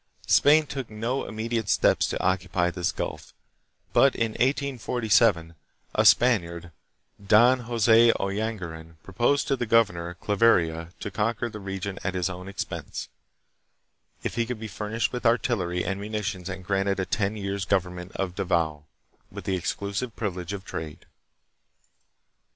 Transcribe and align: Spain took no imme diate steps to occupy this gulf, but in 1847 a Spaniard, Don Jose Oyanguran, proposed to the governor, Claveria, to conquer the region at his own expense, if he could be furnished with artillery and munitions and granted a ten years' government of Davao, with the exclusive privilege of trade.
Spain 0.25 0.65
took 0.65 0.89
no 0.89 1.21
imme 1.25 1.47
diate 1.47 1.67
steps 1.69 2.07
to 2.07 2.19
occupy 2.23 2.71
this 2.71 2.91
gulf, 2.91 3.35
but 3.93 4.15
in 4.15 4.31
1847 4.31 5.53
a 5.93 6.05
Spaniard, 6.05 6.71
Don 7.23 7.59
Jose 7.59 8.11
Oyanguran, 8.19 8.95
proposed 9.03 9.47
to 9.47 9.55
the 9.55 9.67
governor, 9.67 10.15
Claveria, 10.15 10.89
to 11.01 11.11
conquer 11.11 11.49
the 11.51 11.59
region 11.59 11.99
at 12.03 12.15
his 12.15 12.31
own 12.31 12.47
expense, 12.47 13.09
if 14.23 14.33
he 14.33 14.47
could 14.47 14.59
be 14.59 14.67
furnished 14.67 15.13
with 15.13 15.23
artillery 15.23 15.85
and 15.85 16.01
munitions 16.01 16.49
and 16.49 16.65
granted 16.65 16.99
a 16.99 17.05
ten 17.05 17.37
years' 17.37 17.65
government 17.65 18.11
of 18.15 18.33
Davao, 18.33 18.85
with 19.31 19.43
the 19.43 19.55
exclusive 19.55 20.15
privilege 20.15 20.51
of 20.51 20.65
trade. 20.65 21.05